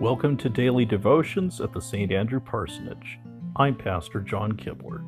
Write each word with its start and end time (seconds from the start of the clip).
Welcome 0.00 0.36
to 0.36 0.48
Daily 0.48 0.84
Devotions 0.84 1.60
at 1.60 1.72
the 1.72 1.80
St. 1.80 2.12
Andrew 2.12 2.38
Parsonage. 2.38 3.18
I'm 3.56 3.74
Pastor 3.74 4.20
John 4.20 4.52
Kibler. 4.52 5.02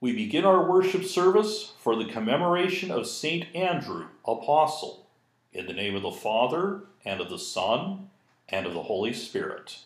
We 0.00 0.12
begin 0.16 0.44
our 0.44 0.68
worship 0.68 1.04
service 1.04 1.74
for 1.78 1.94
the 1.94 2.10
commemoration 2.10 2.90
of 2.90 3.06
St. 3.06 3.54
Andrew, 3.54 4.06
Apostle, 4.26 5.06
in 5.52 5.66
the 5.66 5.72
name 5.72 5.94
of 5.94 6.02
the 6.02 6.10
Father, 6.10 6.80
and 7.04 7.20
of 7.20 7.30
the 7.30 7.38
Son, 7.38 8.10
and 8.48 8.66
of 8.66 8.74
the 8.74 8.82
Holy 8.82 9.12
Spirit. 9.12 9.78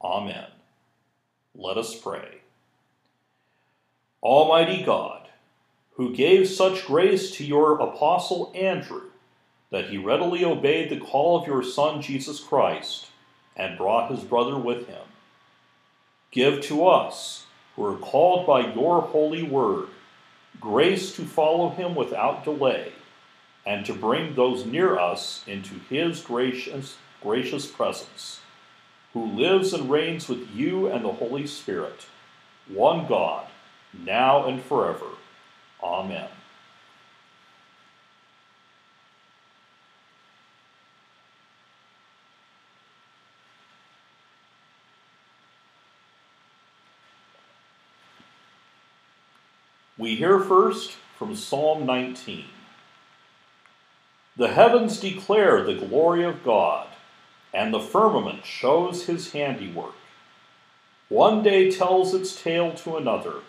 Amen. 0.00 0.46
Let 1.56 1.76
us 1.76 1.98
pray. 1.98 2.39
Almighty 4.22 4.82
God, 4.82 5.28
who 5.94 6.14
gave 6.14 6.46
such 6.46 6.86
grace 6.86 7.30
to 7.30 7.44
your 7.44 7.80
apostle 7.80 8.52
Andrew 8.54 9.04
that 9.70 9.88
he 9.88 9.96
readily 9.96 10.44
obeyed 10.44 10.90
the 10.90 11.00
call 11.00 11.40
of 11.40 11.46
your 11.46 11.62
Son 11.62 12.02
Jesus 12.02 12.38
Christ 12.38 13.06
and 13.56 13.78
brought 13.78 14.10
his 14.10 14.20
brother 14.20 14.58
with 14.58 14.86
him, 14.88 15.06
give 16.30 16.60
to 16.62 16.86
us, 16.86 17.46
who 17.76 17.84
are 17.86 17.96
called 17.96 18.46
by 18.46 18.74
your 18.74 19.00
holy 19.00 19.42
word, 19.42 19.88
grace 20.60 21.16
to 21.16 21.22
follow 21.22 21.70
him 21.70 21.94
without 21.94 22.44
delay 22.44 22.92
and 23.64 23.86
to 23.86 23.94
bring 23.94 24.34
those 24.34 24.66
near 24.66 24.98
us 24.98 25.42
into 25.46 25.76
his 25.88 26.20
gracious, 26.20 26.98
gracious 27.22 27.66
presence, 27.66 28.40
who 29.14 29.24
lives 29.24 29.72
and 29.72 29.90
reigns 29.90 30.28
with 30.28 30.46
you 30.54 30.88
and 30.88 31.06
the 31.06 31.12
Holy 31.12 31.46
Spirit, 31.46 32.04
one 32.68 33.06
God 33.06 33.46
now 33.92 34.46
and 34.46 34.62
forever. 34.62 35.06
Amen. 35.82 36.28
We 50.00 50.16
hear 50.16 50.38
first 50.38 50.92
from 51.18 51.36
Psalm 51.36 51.84
19. 51.84 52.46
The 54.34 54.48
heavens 54.48 54.98
declare 54.98 55.62
the 55.62 55.74
glory 55.74 56.24
of 56.24 56.42
God, 56.42 56.86
and 57.52 57.74
the 57.74 57.80
firmament 57.80 58.46
shows 58.46 59.04
his 59.04 59.32
handiwork. 59.32 59.94
One 61.10 61.42
day 61.42 61.70
tells 61.70 62.14
its 62.14 62.40
tale 62.40 62.72
to 62.76 62.96
another 62.96 63.40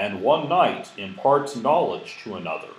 and 0.00 0.22
one 0.22 0.48
night 0.48 0.90
imparts 0.96 1.54
knowledge 1.54 2.16
to 2.24 2.34
another. 2.34 2.72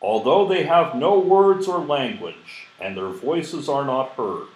Although 0.00 0.48
they 0.48 0.62
have 0.62 0.94
no 0.94 1.18
words 1.18 1.68
or 1.68 1.78
language, 1.78 2.68
and 2.80 2.96
their 2.96 3.10
voices 3.10 3.68
are 3.68 3.84
not 3.84 4.12
heard, 4.12 4.48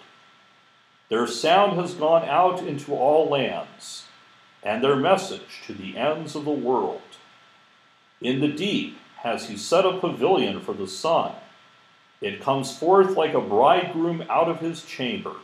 their 1.11 1.27
sound 1.27 1.79
has 1.79 1.93
gone 1.93 2.27
out 2.27 2.63
into 2.63 2.95
all 2.95 3.29
lands, 3.29 4.05
and 4.63 4.83
their 4.83 4.97
message 4.97 5.61
to 5.67 5.75
the 5.75 5.99
ends 5.99 6.35
of 6.35 6.47
the 6.47 6.51
world. 6.51 7.03
In 8.23 8.41
the 8.41 8.49
deep 8.49 8.97
has 9.17 9.51
he 9.51 9.59
set 9.59 9.85
a 9.85 9.99
pavilion 9.99 10.61
for 10.61 10.73
the 10.73 10.89
sun. 10.89 11.35
It 12.23 12.41
comes 12.41 12.79
forth 12.79 13.19
like 13.19 13.35
a 13.35 13.41
bridegroom 13.41 14.25
out 14.31 14.49
of 14.49 14.61
his 14.61 14.83
chamber. 14.83 15.35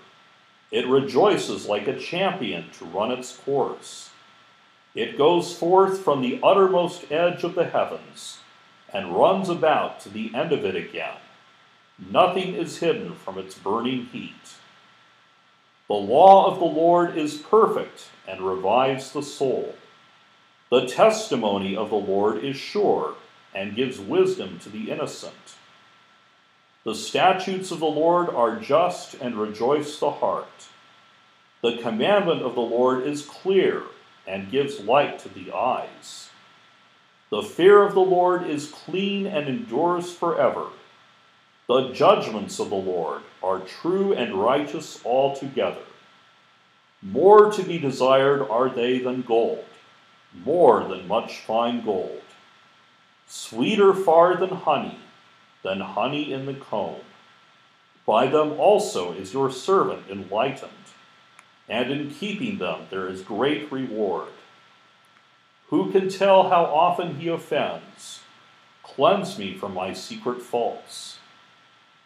It 0.71 0.89
rejoices 0.89 1.67
like 1.67 1.87
a 1.87 1.99
champion 1.99 2.71
to 2.79 2.87
run 2.87 3.11
its 3.11 3.37
course. 3.37 4.13
It 4.97 5.19
goes 5.19 5.55
forth 5.55 6.03
from 6.03 6.23
the 6.23 6.41
uttermost 6.43 7.13
edge 7.13 7.45
of 7.45 7.55
the 7.55 7.67
heavens 7.67 8.39
and 8.91 9.15
runs 9.15 9.51
about 9.51 10.01
to 10.01 10.09
the 10.09 10.35
end 10.35 10.53
of 10.53 10.65
it 10.65 10.75
again. 10.75 11.19
Nothing 11.99 12.55
is 12.55 12.79
hidden 12.79 13.15
from 13.15 13.37
its 13.37 13.55
burning 13.55 14.07
heat. 14.07 14.55
The 15.87 15.95
law 15.95 16.51
of 16.51 16.59
the 16.59 16.65
Lord 16.65 17.19
is 17.19 17.37
perfect 17.37 18.09
and 18.27 18.41
revives 18.41 19.13
the 19.13 19.23
soul. 19.23 19.75
The 20.71 20.87
testimony 20.87 21.77
of 21.77 21.91
the 21.91 21.97
Lord 21.97 22.43
is 22.43 22.57
sure 22.57 23.17
and 23.55 23.77
gives 23.77 24.01
wisdom 24.01 24.59
to 24.61 24.71
the 24.71 24.91
innocent. 24.91 25.57
The 26.85 26.95
statutes 26.95 27.71
of 27.71 27.81
the 27.81 27.87
Lord 27.87 28.31
are 28.31 28.59
just 28.59 29.15
and 29.15 29.35
rejoice 29.35 29.99
the 29.99 30.11
heart. 30.11 30.69
The 31.63 31.77
commandment 31.77 32.41
of 32.41 32.55
the 32.55 32.63
Lord 32.63 33.07
is 33.07 33.23
clear 33.23 33.83
and 34.27 34.51
gives 34.51 34.81
light 34.81 35.19
to 35.21 35.29
the 35.29 35.53
eyes. 35.53 36.31
The 37.31 37.43
fear 37.43 37.83
of 37.83 37.95
the 37.95 38.01
Lord 38.01 38.45
is 38.49 38.71
clean 38.71 39.27
and 39.27 39.49
endures 39.49 40.13
forever. 40.13 40.67
The 41.67 41.93
judgments 41.93 42.61
of 42.61 42.71
the 42.71 42.77
Lord 42.77 43.23
are 43.43 43.59
true 43.61 44.13
and 44.13 44.35
righteous 44.35 45.05
altogether. 45.05 45.83
More 47.03 47.51
to 47.51 47.63
be 47.63 47.79
desired 47.79 48.43
are 48.49 48.69
they 48.69 48.99
than 48.99 49.23
gold, 49.23 49.65
more 50.45 50.85
than 50.85 51.09
much 51.09 51.41
fine 51.41 51.85
gold. 51.85 52.23
Sweeter 53.27 53.93
far 53.93 54.37
than 54.37 54.51
honey, 54.51 54.99
than 55.63 55.81
honey 55.81 56.33
in 56.33 56.47
the 56.47 56.55
comb. 56.55 57.01
By 58.07 58.29
them 58.29 58.53
also 58.53 59.13
is 59.13 59.35
your 59.35 59.51
servant 59.51 60.05
enlightened 60.09 60.86
and 61.69 61.91
in 61.91 62.11
keeping 62.11 62.59
them 62.59 62.87
there 62.91 63.09
is 63.09 63.23
great 63.23 63.71
reward. 63.71 64.29
Who 65.69 65.91
can 65.91 66.09
tell 66.09 66.49
how 66.49 66.65
often 66.65 67.17
he 67.17 67.29
offends? 67.29 68.21
Cleanse 68.83 69.39
me 69.39 69.55
from 69.55 69.75
my 69.75 69.93
secret 69.93 70.41
faults. 70.41 71.19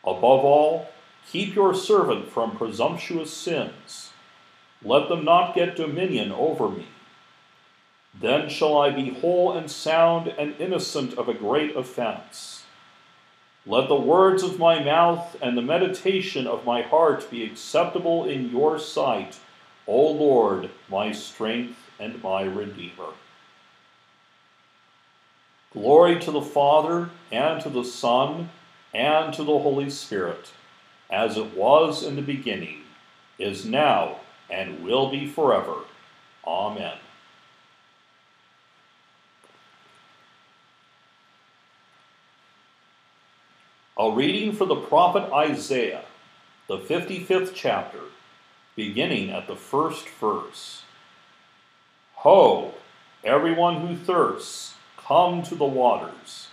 Above 0.03 0.45
all, 0.45 0.89
keep 1.31 1.55
your 1.55 1.75
servant 1.75 2.31
from 2.31 2.57
presumptuous 2.57 3.33
sins. 3.33 4.11
Let 4.83 5.09
them 5.09 5.25
not 5.25 5.55
get 5.55 5.77
dominion 5.77 6.33
over 6.33 6.71
me. 6.71 6.87
Then 8.19 8.49
shall 8.49 8.79
I 8.79 8.91
be 8.91 9.11
whole 9.11 9.53
and 9.53 9.71
sound 9.71 10.29
and 10.29 10.55
innocent 10.59 11.15
of 11.15 11.29
a 11.29 11.35
great 11.35 11.77
offense. 11.77 12.65
Let 13.67 13.89
the 13.89 13.95
words 13.95 14.43
of 14.43 14.59
my 14.59 14.83
mouth 14.83 15.37
and 15.43 15.57
the 15.57 15.63
meditation 15.63 16.47
of 16.47 16.65
my 16.65 16.81
heart 16.81 17.31
be 17.31 17.45
acceptable 17.45 18.25
in 18.25 18.51
your 18.51 18.79
sight 18.79 19.39
O 19.91 20.13
Lord, 20.13 20.71
my 20.89 21.11
strength 21.11 21.77
and 21.99 22.23
my 22.23 22.43
Redeemer. 22.43 23.13
Glory 25.73 26.21
to 26.21 26.31
the 26.31 26.41
Father, 26.41 27.11
and 27.33 27.61
to 27.61 27.69
the 27.69 27.83
Son, 27.83 28.51
and 28.95 29.35
to 29.35 29.43
the 29.43 29.59
Holy 29.59 29.91
Spirit, 29.91 30.53
as 31.11 31.37
it 31.37 31.57
was 31.57 32.05
in 32.05 32.15
the 32.15 32.23
beginning, 32.23 32.83
is 33.37 33.65
now, 33.65 34.21
and 34.49 34.85
will 34.85 35.11
be 35.11 35.27
forever. 35.27 35.79
Amen. 36.47 36.99
A 43.99 44.09
reading 44.13 44.53
for 44.53 44.67
the 44.67 44.77
prophet 44.77 45.33
Isaiah, 45.33 46.05
the 46.69 46.79
55th 46.79 47.51
chapter 47.57 48.03
beginning 48.81 49.29
at 49.29 49.47
the 49.47 49.55
first 49.55 50.09
verse. 50.09 50.85
Ho, 52.25 52.73
everyone 53.23 53.87
who 53.87 53.95
thirsts, 53.95 54.73
come 54.97 55.43
to 55.43 55.55
the 55.55 55.67
waters, 55.67 56.49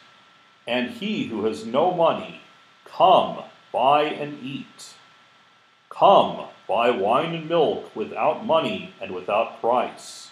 and 0.67 0.91
he 0.91 1.27
who 1.27 1.45
has 1.45 1.65
no 1.65 1.89
money, 1.93 2.41
come, 2.83 3.45
buy 3.71 4.03
and 4.03 4.43
eat. 4.43 4.95
Come, 5.87 6.47
buy 6.67 6.89
wine 6.89 7.33
and 7.33 7.47
milk 7.47 7.95
without 7.95 8.45
money 8.45 8.93
and 8.99 9.11
without 9.11 9.61
price. 9.61 10.31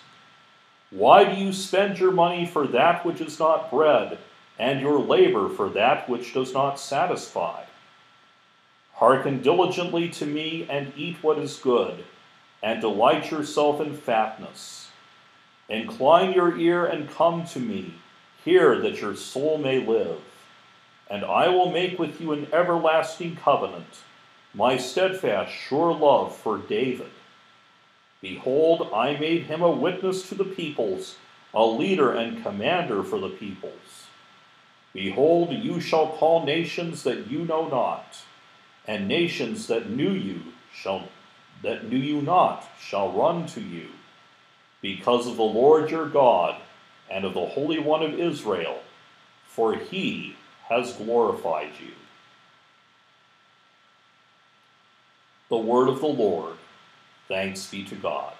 Why 0.89 1.23
do 1.23 1.39
you 1.39 1.53
spend 1.53 1.97
your 1.97 2.11
money 2.11 2.45
for 2.45 2.67
that 2.67 3.05
which 3.05 3.21
is 3.21 3.39
not 3.39 3.71
bread, 3.71 4.17
and 4.59 4.81
your 4.81 4.99
labor 4.99 5.47
for 5.47 5.69
that 5.69 6.09
which 6.09 6.33
does 6.33 6.53
not 6.53 6.77
satisfy? 6.77 7.63
Hearken 8.95 9.41
diligently 9.41 10.07
to 10.09 10.25
me 10.25 10.65
and 10.69 10.93
eat 10.95 11.17
what 11.21 11.37
is 11.37 11.57
good, 11.57 12.05
and 12.63 12.79
delight 12.79 13.29
yourself 13.29 13.81
in 13.81 13.93
fatness. 13.93 14.89
Incline 15.67 16.31
your 16.31 16.57
ear 16.57 16.85
and 16.85 17.09
come 17.09 17.45
to 17.47 17.59
me, 17.59 17.95
hear 18.45 18.79
that 18.79 19.01
your 19.01 19.13
soul 19.17 19.57
may 19.57 19.85
live. 19.85 20.21
And 21.09 21.25
I 21.25 21.49
will 21.49 21.71
make 21.71 21.99
with 21.99 22.21
you 22.21 22.31
an 22.31 22.47
everlasting 22.53 23.35
covenant, 23.35 23.99
my 24.53 24.77
steadfast, 24.77 25.51
sure 25.53 25.93
love 25.93 26.33
for 26.33 26.57
David. 26.57 27.11
Behold, 28.21 28.89
I 28.93 29.17
made 29.17 29.43
him 29.43 29.61
a 29.61 29.69
witness 29.69 30.29
to 30.29 30.35
the 30.35 30.45
peoples, 30.45 31.17
a 31.53 31.65
leader 31.65 32.13
and 32.13 32.41
commander 32.41 33.03
for 33.03 33.19
the 33.19 33.29
peoples. 33.29 34.07
Behold, 34.93 35.51
you 35.51 35.81
shall 35.81 36.07
call 36.07 36.45
nations 36.45 37.03
that 37.03 37.29
you 37.29 37.39
know 37.39 37.67
not 37.67 38.19
and 38.87 39.07
nations 39.07 39.67
that 39.67 39.89
knew 39.89 40.11
you 40.11 40.41
shall 40.73 41.09
that 41.63 41.89
knew 41.89 41.97
you 41.97 42.21
not 42.21 42.67
shall 42.79 43.11
run 43.11 43.47
to 43.47 43.61
you 43.61 43.87
because 44.81 45.25
of 45.25 45.37
the 45.37 45.43
Lord 45.43 45.89
your 45.89 46.07
God 46.07 46.61
and 47.09 47.25
of 47.25 47.33
the 47.33 47.45
Holy 47.45 47.79
One 47.79 48.03
of 48.03 48.19
Israel, 48.19 48.81
for 49.47 49.73
he 49.73 50.35
has 50.67 50.93
glorified 50.93 51.71
you. 51.79 51.93
The 55.49 55.57
word 55.57 55.89
of 55.89 56.01
the 56.01 56.07
Lord. 56.07 56.57
Thanks 57.27 57.65
be 57.67 57.83
to 57.85 57.95
God. 57.95 58.33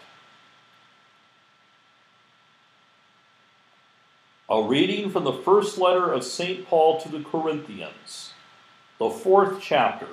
A 4.47 4.61
reading 4.61 5.09
from 5.09 5.23
the 5.23 5.33
first 5.33 5.79
letter 5.79 6.13
of 6.13 6.23
St. 6.23 6.67
Paul 6.67 7.01
to 7.01 7.09
the 7.09 7.23
Corinthians, 7.23 8.33
the 8.99 9.09
fourth 9.09 9.59
chapter, 9.59 10.09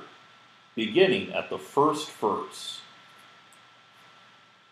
beginning 0.74 1.32
at 1.32 1.50
the 1.50 1.58
first 1.58 2.10
verse. 2.12 2.80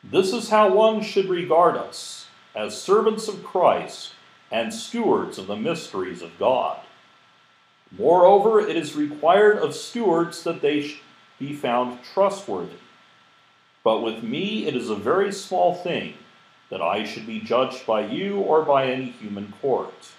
This 0.02 0.32
is 0.32 0.48
how 0.48 0.72
one 0.72 1.02
should 1.02 1.28
regard 1.28 1.76
us 1.76 2.26
as 2.54 2.80
servants 2.80 3.28
of 3.28 3.44
Christ 3.44 4.14
and 4.50 4.72
stewards 4.72 5.38
of 5.38 5.46
the 5.46 5.56
mysteries 5.56 6.22
of 6.22 6.38
God. 6.38 6.80
Moreover, 7.96 8.60
it 8.60 8.76
is 8.76 8.94
required 8.94 9.58
of 9.58 9.74
stewards 9.74 10.42
that 10.44 10.62
they 10.62 10.94
be 11.38 11.54
found 11.54 11.98
trustworthy. 12.02 12.76
But 13.82 14.02
with 14.02 14.22
me 14.22 14.66
it 14.66 14.76
is 14.76 14.90
a 14.90 14.94
very 14.94 15.32
small 15.32 15.74
thing 15.74 16.14
that 16.70 16.82
I 16.82 17.04
should 17.04 17.26
be 17.26 17.40
judged 17.40 17.84
by 17.86 18.06
you 18.06 18.38
or 18.38 18.62
by 18.62 18.86
any 18.86 19.06
human 19.06 19.52
court. 19.60 20.10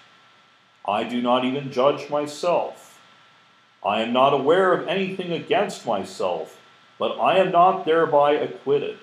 I 0.86 1.04
do 1.04 1.22
not 1.22 1.44
even 1.44 1.72
judge 1.72 2.10
myself. 2.10 2.91
I 3.84 4.00
am 4.00 4.12
not 4.12 4.32
aware 4.32 4.72
of 4.72 4.86
anything 4.86 5.32
against 5.32 5.86
myself, 5.86 6.60
but 6.98 7.18
I 7.18 7.38
am 7.38 7.50
not 7.50 7.84
thereby 7.84 8.32
acquitted. 8.32 8.98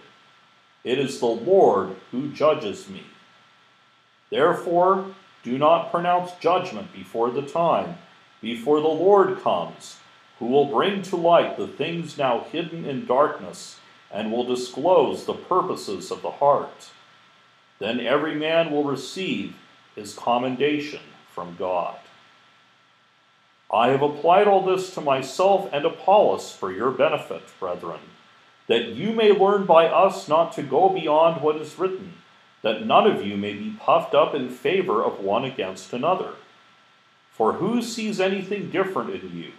It 0.83 0.97
is 0.97 1.19
the 1.19 1.25
Lord 1.25 1.97
who 2.11 2.31
judges 2.31 2.87
me. 2.89 3.03
Therefore, 4.29 5.13
do 5.43 5.57
not 5.57 5.91
pronounce 5.91 6.31
judgment 6.39 6.93
before 6.93 7.31
the 7.31 7.41
time, 7.41 7.97
before 8.41 8.79
the 8.79 8.87
Lord 8.87 9.41
comes, 9.41 9.97
who 10.37 10.45
will 10.45 10.65
bring 10.65 11.01
to 11.03 11.17
light 11.17 11.57
the 11.57 11.67
things 11.67 12.17
now 12.17 12.45
hidden 12.51 12.85
in 12.85 13.05
darkness, 13.05 13.79
and 14.11 14.31
will 14.31 14.45
disclose 14.45 15.25
the 15.25 15.33
purposes 15.33 16.11
of 16.11 16.21
the 16.21 16.31
heart. 16.31 16.89
Then 17.79 17.99
every 17.99 18.35
man 18.35 18.71
will 18.71 18.83
receive 18.83 19.55
his 19.95 20.13
commendation 20.13 21.01
from 21.33 21.55
God. 21.57 21.97
I 23.71 23.89
have 23.89 24.01
applied 24.01 24.47
all 24.47 24.65
this 24.65 24.93
to 24.95 25.01
myself 25.01 25.69
and 25.71 25.85
Apollos 25.85 26.51
for 26.51 26.71
your 26.71 26.91
benefit, 26.91 27.43
brethren, 27.59 27.99
that 28.67 28.89
you 28.89 29.13
may 29.13 29.31
learn 29.31 29.65
by 29.65 29.87
us 29.87 30.27
not 30.27 30.53
to 30.53 30.63
go 30.63 30.89
beyond 30.89 31.41
what 31.41 31.57
is 31.57 31.77
written 31.77 32.13
that 32.61 32.85
none 32.85 33.07
of 33.07 33.25
you 33.25 33.37
may 33.37 33.53
be 33.53 33.75
puffed 33.79 34.13
up 34.13 34.35
in 34.35 34.49
favor 34.49 35.03
of 35.03 35.19
one 35.19 35.45
against 35.45 35.93
another. 35.93 36.33
For 37.31 37.53
who 37.53 37.81
sees 37.81 38.19
anything 38.19 38.69
different 38.69 39.11
in 39.11 39.37
you? 39.37 39.53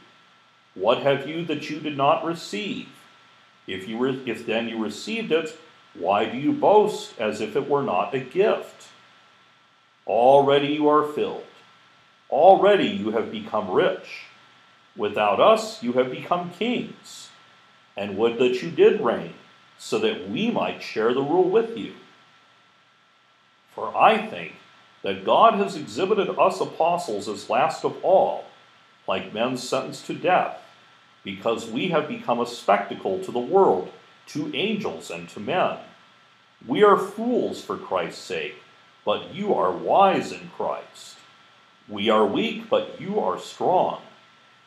What 0.74 1.02
have 1.02 1.28
you 1.28 1.44
that 1.46 1.70
you 1.70 1.80
did 1.80 1.96
not 1.96 2.24
receive? 2.24 2.88
If, 3.66 3.88
you 3.88 3.98
re- 3.98 4.22
if 4.26 4.44
then 4.44 4.68
you 4.68 4.82
received 4.82 5.32
it, 5.32 5.56
why 5.94 6.26
do 6.26 6.36
you 6.36 6.52
boast 6.52 7.18
as 7.18 7.40
if 7.40 7.56
it 7.56 7.68
were 7.68 7.82
not 7.82 8.14
a 8.14 8.20
gift? 8.20 8.88
Already 10.06 10.68
you 10.68 10.88
are 10.88 11.06
filled. 11.06 11.44
Already 12.30 12.86
you 12.86 13.10
have 13.10 13.30
become 13.30 13.70
rich. 13.70 14.24
Without 14.96 15.40
us 15.40 15.82
you 15.82 15.94
have 15.94 16.10
become 16.10 16.50
kings. 16.50 17.28
And 17.96 18.16
would 18.16 18.38
that 18.38 18.62
you 18.62 18.70
did 18.70 19.00
reign, 19.00 19.34
so 19.78 19.98
that 19.98 20.30
we 20.30 20.50
might 20.50 20.82
share 20.82 21.12
the 21.12 21.22
rule 21.22 21.48
with 21.48 21.76
you. 21.76 21.94
For 23.74 23.96
I 23.96 24.26
think 24.26 24.54
that 25.02 25.24
God 25.24 25.54
has 25.54 25.76
exhibited 25.76 26.38
us 26.38 26.60
apostles 26.60 27.28
as 27.28 27.50
last 27.50 27.84
of 27.84 28.02
all, 28.04 28.44
like 29.08 29.34
men 29.34 29.56
sentenced 29.56 30.06
to 30.06 30.14
death, 30.14 30.62
because 31.24 31.68
we 31.68 31.88
have 31.88 32.08
become 32.08 32.40
a 32.40 32.46
spectacle 32.46 33.22
to 33.24 33.32
the 33.32 33.38
world, 33.38 33.90
to 34.28 34.54
angels, 34.54 35.10
and 35.10 35.28
to 35.30 35.40
men. 35.40 35.78
We 36.66 36.82
are 36.82 36.96
fools 36.98 37.62
for 37.62 37.76
Christ's 37.76 38.22
sake, 38.22 38.56
but 39.04 39.34
you 39.34 39.54
are 39.54 39.72
wise 39.72 40.30
in 40.30 40.50
Christ. 40.56 41.16
We 41.90 42.08
are 42.08 42.24
weak, 42.24 42.70
but 42.70 43.00
you 43.00 43.18
are 43.18 43.38
strong. 43.38 44.00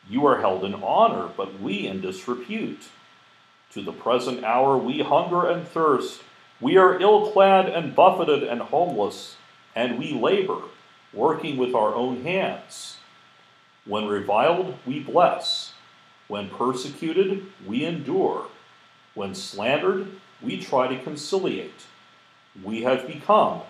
You 0.09 0.25
are 0.27 0.41
held 0.41 0.65
in 0.65 0.75
honor, 0.75 1.29
but 1.37 1.61
we 1.61 1.87
in 1.87 2.01
disrepute. 2.01 2.89
To 3.71 3.81
the 3.81 3.93
present 3.93 4.43
hour 4.43 4.77
we 4.77 4.99
hunger 4.99 5.47
and 5.47 5.65
thirst 5.65 6.21
we 6.63 6.77
are 6.77 6.99
ill 7.01 7.31
clad 7.31 7.67
and 7.67 7.93
buffeted 7.93 8.43
and 8.43 8.61
homeless, 8.61 9.35
and 9.75 9.99
we 9.99 10.13
labor, 10.13 10.61
working 11.11 11.57
with 11.57 11.75
our 11.75 11.93
own 11.93 12.23
hands. 12.23 12.97
When 13.85 14.07
reviled, 14.07 14.75
we 14.85 14.99
bless. 14.99 15.73
When 16.29 16.49
persecuted, 16.49 17.45
we 17.65 17.83
endure. 17.83 18.47
When 19.13 19.35
slandered, 19.35 20.07
we 20.41 20.57
try 20.57 20.87
to 20.87 21.03
conciliate. 21.03 21.85
We 22.63 22.83
have 22.83 23.07
become, 23.07 23.63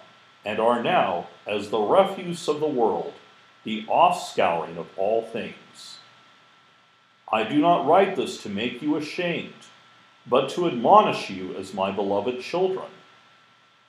and 0.45 0.59
are 0.59 0.83
now, 0.83 1.29
as 1.47 1.69
the 1.69 1.79
refuse 1.79 2.47
of 2.47 2.59
the 2.59 2.67
world, 2.67 3.13
the 3.63 3.85
offscouring 3.85 4.77
of 4.77 4.87
all 4.97 5.21
things. 5.21 5.97
I 7.31 7.43
do 7.43 7.59
not 7.59 7.87
write 7.87 8.15
this 8.15 8.41
to 8.43 8.49
make 8.49 8.81
you 8.81 8.95
ashamed 8.95 9.53
but 10.25 10.49
to 10.49 10.67
admonish 10.67 11.29
you 11.29 11.55
as 11.55 11.73
my 11.73 11.91
beloved 11.91 12.41
children. 12.41 12.87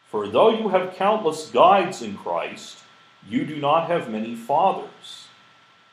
For 0.07 0.29
though 0.29 0.51
you 0.51 0.69
have 0.69 0.97
countless 0.97 1.51
guides 1.51 2.03
in 2.03 2.17
Christ, 2.17 2.83
you 3.29 3.45
do 3.45 3.57
not 3.57 3.89
have 3.89 4.11
many 4.11 4.35
fathers. 4.35 5.29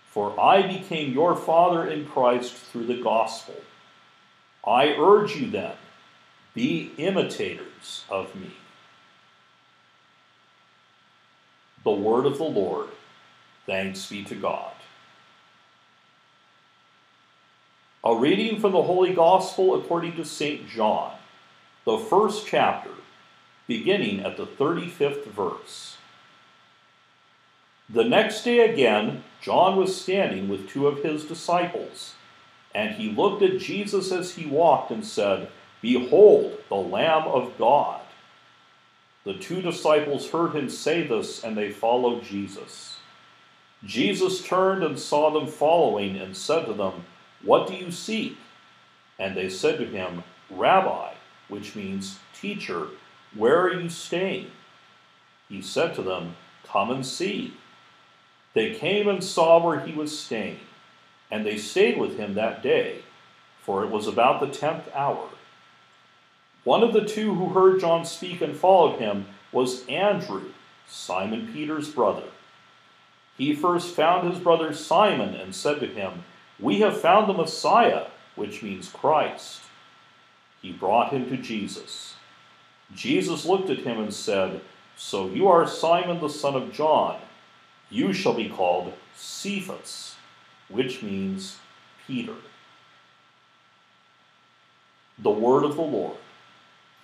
For 0.07 0.37
I 0.39 0.61
became 0.63 1.13
your 1.13 1.35
father 1.35 1.87
in 1.87 2.05
Christ 2.05 2.53
through 2.53 2.87
the 2.87 3.01
gospel. 3.01 3.55
I 4.65 4.89
urge 4.97 5.35
you 5.35 5.49
then, 5.49 5.75
be 6.53 6.91
imitators 6.97 8.03
of 8.09 8.35
me. 8.35 8.51
The 11.83 11.91
word 11.91 12.25
of 12.25 12.37
the 12.37 12.43
Lord. 12.43 12.89
Thanks 13.65 14.07
be 14.07 14.23
to 14.25 14.35
God. 14.35 14.73
A 18.03 18.15
reading 18.15 18.59
from 18.59 18.71
the 18.71 18.81
Holy 18.81 19.13
Gospel 19.13 19.75
according 19.75 20.15
to 20.15 20.25
St. 20.25 20.67
John, 20.67 21.13
the 21.85 21.99
first 21.99 22.47
chapter, 22.47 22.91
beginning 23.67 24.21
at 24.21 24.37
the 24.37 24.47
35th 24.47 25.25
verse. 25.25 25.97
The 27.87 28.03
next 28.03 28.43
day 28.43 28.59
again, 28.59 29.23
John 29.41 29.75
was 29.75 29.99
standing 29.99 30.47
with 30.49 30.69
two 30.69 30.87
of 30.87 31.03
his 31.03 31.25
disciples, 31.25 32.15
and 32.73 32.95
he 32.95 33.11
looked 33.11 33.43
at 33.43 33.59
Jesus 33.59 34.11
as 34.11 34.35
he 34.35 34.45
walked 34.45 34.91
and 34.91 35.05
said, 35.05 35.49
Behold, 35.81 36.57
the 36.69 36.75
Lamb 36.75 37.27
of 37.27 37.57
God. 37.57 38.01
The 39.25 39.33
two 39.35 39.61
disciples 39.61 40.29
heard 40.29 40.55
him 40.55 40.69
say 40.69 41.05
this, 41.05 41.43
and 41.43 41.55
they 41.55 41.69
followed 41.69 42.23
Jesus. 42.23 42.90
Jesus 43.83 44.41
turned 44.43 44.83
and 44.83 44.99
saw 44.99 45.31
them 45.31 45.47
following, 45.47 46.17
and 46.17 46.35
said 46.35 46.65
to 46.65 46.73
them, 46.73 47.05
what 47.43 47.67
do 47.67 47.73
you 47.73 47.91
seek? 47.91 48.37
And 49.17 49.35
they 49.35 49.49
said 49.49 49.77
to 49.79 49.85
him, 49.85 50.23
Rabbi, 50.49 51.13
which 51.47 51.75
means 51.75 52.19
teacher, 52.33 52.87
where 53.33 53.61
are 53.61 53.73
you 53.73 53.89
staying? 53.89 54.51
He 55.49 55.61
said 55.61 55.95
to 55.95 56.01
them, 56.01 56.35
Come 56.63 56.91
and 56.91 57.05
see. 57.05 57.55
They 58.53 58.73
came 58.73 59.07
and 59.07 59.23
saw 59.23 59.63
where 59.63 59.79
he 59.79 59.93
was 59.93 60.17
staying, 60.17 60.59
and 61.29 61.45
they 61.45 61.57
stayed 61.57 61.97
with 61.97 62.17
him 62.17 62.33
that 62.35 62.61
day, 62.61 62.99
for 63.61 63.83
it 63.83 63.89
was 63.89 64.07
about 64.07 64.39
the 64.39 64.47
tenth 64.47 64.89
hour. 64.93 65.29
One 66.63 66.83
of 66.83 66.93
the 66.93 67.05
two 67.05 67.35
who 67.35 67.49
heard 67.49 67.79
John 67.79 68.05
speak 68.05 68.41
and 68.41 68.55
followed 68.55 68.99
him 68.99 69.25
was 69.51 69.85
Andrew, 69.87 70.51
Simon 70.87 71.49
Peter's 71.51 71.89
brother. 71.89 72.25
He 73.41 73.55
first 73.55 73.95
found 73.95 74.31
his 74.31 74.39
brother 74.39 74.71
Simon 74.71 75.33
and 75.33 75.55
said 75.55 75.79
to 75.79 75.87
him, 75.87 76.25
we 76.59 76.81
have 76.81 77.01
found 77.01 77.27
the 77.27 77.33
Messiah, 77.33 78.05
which 78.35 78.61
means 78.61 78.87
Christ. 78.87 79.61
He 80.61 80.71
brought 80.71 81.11
him 81.11 81.27
to 81.27 81.37
Jesus. 81.37 82.13
Jesus 82.93 83.43
looked 83.43 83.71
at 83.71 83.79
him 83.79 83.99
and 83.99 84.13
said, 84.13 84.61
So 84.95 85.27
you 85.27 85.47
are 85.47 85.65
Simon 85.65 86.21
the 86.21 86.29
son 86.29 86.53
of 86.53 86.71
John. 86.71 87.19
You 87.89 88.13
shall 88.13 88.35
be 88.35 88.47
called 88.47 88.93
Cephas, 89.15 90.17
which 90.69 91.01
means 91.01 91.57
Peter. 92.05 92.35
The 95.17 95.31
word 95.31 95.63
of 95.63 95.77
the 95.77 95.81
Lord. 95.81 96.17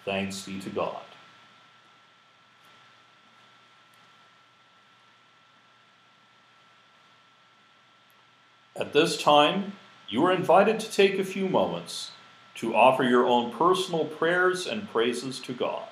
Thanks 0.05 0.43
be 0.43 0.59
to 0.59 0.69
God. 0.69 1.06
At 8.79 8.93
this 8.93 9.19
time, 9.19 9.73
you 10.07 10.23
are 10.25 10.31
invited 10.31 10.79
to 10.79 10.91
take 10.91 11.17
a 11.17 11.23
few 11.23 11.49
moments 11.49 12.11
to 12.55 12.75
offer 12.75 13.03
your 13.03 13.25
own 13.25 13.51
personal 13.51 14.05
prayers 14.05 14.67
and 14.67 14.87
praises 14.89 15.39
to 15.39 15.53
God. 15.53 15.89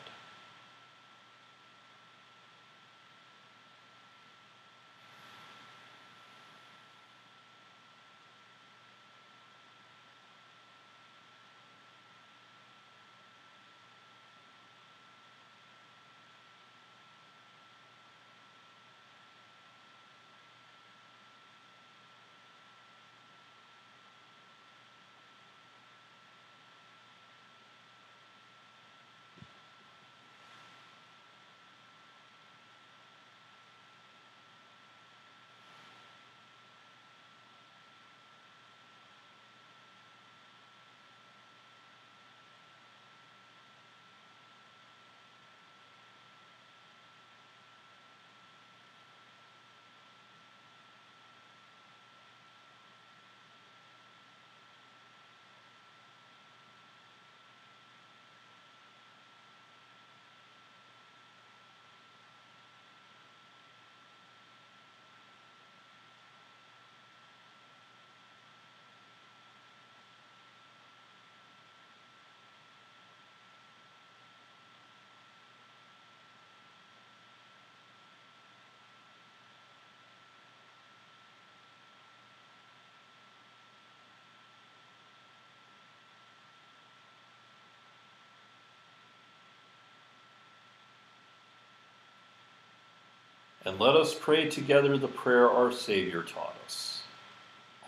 And 93.65 93.79
let 93.79 93.95
us 93.95 94.13
pray 94.13 94.47
together 94.47 94.95
the 94.95 95.07
prayer 95.07 95.49
our 95.49 95.71
Savior 95.71 96.21
taught 96.21 96.55
us. 96.63 97.01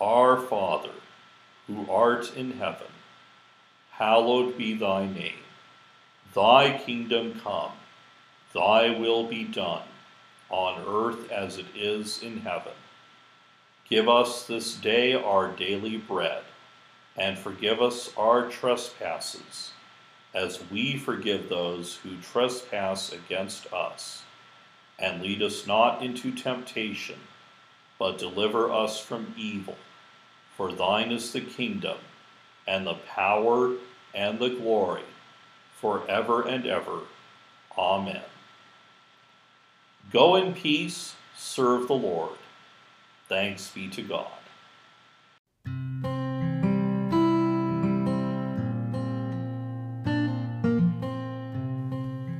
Our 0.00 0.36
Father, 0.36 0.90
who 1.68 1.88
art 1.88 2.36
in 2.36 2.52
heaven, 2.52 2.88
hallowed 3.92 4.58
be 4.58 4.74
thy 4.74 5.06
name. 5.06 5.44
Thy 6.34 6.76
kingdom 6.78 7.40
come, 7.40 7.72
thy 8.52 8.90
will 8.90 9.28
be 9.28 9.44
done, 9.44 9.84
on 10.50 10.82
earth 10.84 11.30
as 11.30 11.58
it 11.58 11.66
is 11.76 12.24
in 12.24 12.38
heaven. 12.38 12.72
Give 13.88 14.08
us 14.08 14.48
this 14.48 14.74
day 14.74 15.14
our 15.14 15.48
daily 15.48 15.96
bread, 15.96 16.42
and 17.16 17.38
forgive 17.38 17.80
us 17.80 18.10
our 18.16 18.48
trespasses, 18.48 19.70
as 20.34 20.60
we 20.72 20.96
forgive 20.96 21.48
those 21.48 21.96
who 21.96 22.16
trespass 22.20 23.12
against 23.12 23.72
us 23.72 24.24
and 24.98 25.22
lead 25.22 25.42
us 25.42 25.66
not 25.66 26.02
into 26.02 26.32
temptation, 26.32 27.18
but 27.98 28.18
deliver 28.18 28.70
us 28.70 29.00
from 29.00 29.34
evil. 29.36 29.76
For 30.56 30.72
thine 30.72 31.12
is 31.12 31.32
the 31.32 31.40
kingdom, 31.40 31.98
and 32.66 32.86
the 32.86 32.94
power, 32.94 33.74
and 34.14 34.38
the 34.38 34.48
glory, 34.48 35.04
forever 35.80 36.46
and 36.46 36.66
ever. 36.66 37.00
Amen. 37.76 38.22
Go 40.12 40.36
in 40.36 40.54
peace, 40.54 41.14
serve 41.36 41.86
the 41.86 41.94
Lord. 41.94 42.38
Thanks 43.28 43.70
be 43.70 43.88
to 43.88 44.02
God. 44.02 44.26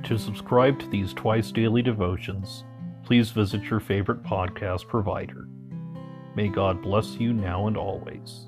To 0.09 0.19
subscribe 0.19 0.79
to 0.79 0.88
these 0.88 1.12
twice 1.12 1.53
daily 1.53 1.83
devotions, 1.83 2.65
please 3.05 3.29
visit 3.29 3.65
your 3.65 3.79
favorite 3.79 4.23
podcast 4.23 4.88
provider. 4.88 5.47
May 6.35 6.49
God 6.49 6.81
bless 6.81 7.17
you 7.17 7.35
now 7.35 7.67
and 7.67 7.77
always. 7.77 8.47